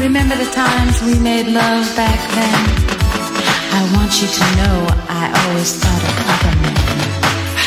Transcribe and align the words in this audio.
Remember 0.00 0.36
the 0.36 0.50
times 0.52 1.02
we 1.02 1.18
made 1.18 1.46
love 1.46 1.86
back 1.96 2.20
then? 2.36 2.60
I 3.74 3.80
want 3.94 4.12
you 4.20 4.28
to 4.28 4.44
know 4.60 4.76
I 5.08 5.24
always 5.40 5.70
thought 5.80 6.02
of 6.10 6.16
other 6.34 6.54
men. 6.62 6.78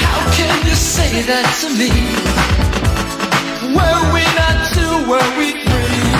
How 0.01 0.19
can 0.37 0.53
you 0.67 0.75
say 0.75 1.23
that 1.29 1.47
to 1.61 1.67
me? 1.79 1.91
Were 3.75 4.01
we 4.15 4.23
not 4.39 4.57
two, 4.71 4.93
were 5.09 5.29
we 5.39 5.47
three? 5.65 6.13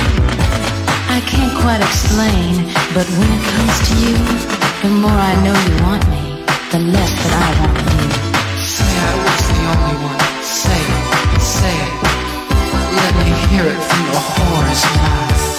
I 1.18 1.20
can't 1.32 1.54
quite 1.64 1.82
explain, 1.82 2.68
but 2.96 3.08
when 3.18 3.30
it 3.38 3.44
comes 3.54 3.76
to 3.88 3.94
you, 4.04 4.18
the 4.84 4.92
more 5.04 5.20
I 5.32 5.34
know 5.46 5.56
you 5.56 5.76
want 5.88 6.04
me, 6.10 6.44
the 6.72 6.82
less 6.92 7.14
that 7.24 7.34
I 7.36 7.50
want 7.62 7.78
you. 7.94 8.06
Say 8.64 8.90
I 8.90 9.14
was 9.24 9.42
the 9.50 9.60
only 9.72 9.98
one. 10.12 10.24
Say 10.44 10.82
it, 10.98 11.42
say 11.42 11.76
it. 11.88 11.94
Let 13.00 13.14
me 13.22 13.30
hear 13.50 13.66
it 13.72 13.82
from 13.88 14.02
your 14.12 14.24
whore's 14.34 14.84
mouth. 14.98 15.57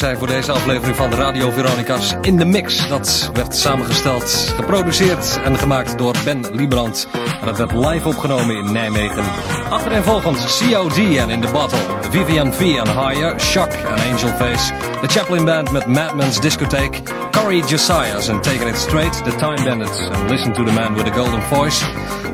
Zijn 0.00 0.18
voor 0.18 0.26
deze 0.26 0.52
aflevering 0.52 0.96
van 0.96 1.12
Radio 1.12 1.50
Veronica's 1.50 2.14
In 2.20 2.38
The 2.38 2.44
Mix. 2.44 2.88
Dat 2.88 3.30
werd 3.32 3.56
samengesteld, 3.56 4.52
geproduceerd 4.56 5.40
en 5.44 5.58
gemaakt 5.58 5.98
door 5.98 6.14
Ben 6.24 6.44
Liebrand. 6.52 7.08
En 7.40 7.46
dat 7.46 7.58
werd 7.58 7.72
live 7.72 8.08
opgenomen 8.08 8.56
in 8.56 8.72
Nijmegen. 8.72 9.24
Achtereenvolgens 9.70 10.58
COD 10.58 10.96
en 10.96 11.30
In 11.30 11.40
The 11.40 11.48
Bottle, 11.52 11.78
Vivian 12.10 12.52
V 12.52 12.60
en 12.60 12.88
Higher, 12.88 13.40
Shock 13.40 13.72
en 13.72 14.12
Angel 14.12 14.28
Face. 14.28 14.72
The 15.00 15.18
Chaplin 15.18 15.44
Band 15.44 15.70
met 15.70 15.86
Madman's 15.86 16.40
Discotheque. 16.40 17.02
Corey 17.30 17.62
Josiah's 17.66 18.28
and 18.28 18.42
Taking 18.42 18.68
It 18.68 18.76
Straight. 18.76 19.24
The 19.24 19.34
Time 19.36 19.64
Bandits 19.64 19.98
and 19.98 20.30
Listen 20.30 20.52
to 20.52 20.64
the 20.64 20.72
Man 20.72 20.94
with 20.94 21.04
the 21.04 21.12
Golden 21.12 21.40
Voice. 21.40 21.84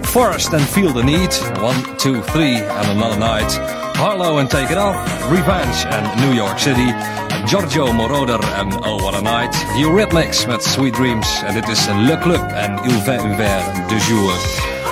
Forest 0.03 0.53
and 0.53 0.69
Feel 0.69 0.93
the 0.93 1.03
Need. 1.03 1.35
One, 1.61 1.97
Two, 1.97 2.23
Three 2.23 2.57
and 2.57 2.89
Another 2.89 3.19
Night. 3.19 3.59
Harlow 3.97 4.39
and 4.39 4.51
Take 4.51 4.71
It 4.71 4.79
Off. 4.79 4.97
Revenge 5.31 5.87
and 5.87 6.21
New 6.21 6.37
York 6.37 6.59
City. 6.59 7.26
Giorgio 7.47 7.92
Moroder 7.92 8.40
en 8.57 8.84
Oh 8.84 9.01
What 9.01 9.14
a 9.14 9.20
Night. 9.20 9.66
Eurythmics 9.78 10.47
met 10.47 10.64
Sweet 10.64 10.94
Dreams. 10.94 11.42
En 11.42 11.55
dit 11.55 11.68
is 11.68 11.86
Le 11.86 12.18
Club 12.18 12.53
en 12.53 12.78
Il 12.84 12.92
Unver 12.92 13.61
de 13.88 13.97
Jour. 14.09 14.32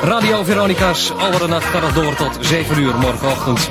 Radio 0.02 0.44
Veronica's 0.44 1.10
All 1.10 1.30
What 1.30 1.42
a 1.42 1.46
Nacht 1.46 1.64
gaat 1.64 1.94
door 1.94 2.14
tot 2.14 2.38
7 2.40 2.78
uur 2.78 2.94
morgenochtend. 2.94 3.68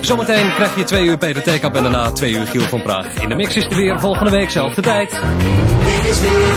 Zometeen 0.00 0.54
krijg 0.54 0.76
je 0.76 0.84
2 0.84 1.04
uur 1.04 1.18
Peter 1.18 1.42
Theekamp 1.42 1.74
en 1.74 1.82
daarna 1.82 2.10
2 2.10 2.32
uur 2.32 2.46
Giel 2.46 2.68
van 2.68 2.82
Praag. 2.82 3.14
In 3.14 3.28
de 3.28 3.34
mix 3.34 3.56
is 3.56 3.64
er 3.64 3.76
weer 3.76 4.00
volgende 4.00 4.30
week 4.30 4.50
zelfde 4.50 4.82
tijd. 4.82 5.10
Dit 5.10 6.10
is 6.10 6.20
weer 6.20 6.52